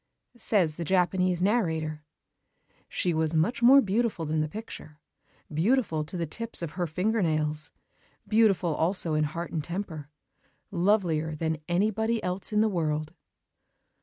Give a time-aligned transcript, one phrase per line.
[0.39, 2.03] Says the Japanese narrator:
[2.89, 4.99] "She was much more beautiful than the picture,
[5.53, 7.71] beautiful to the tips of her finger nails,
[8.27, 10.09] beautiful also in heart and temper,
[10.71, 13.13] lovelier than anybody else in the world."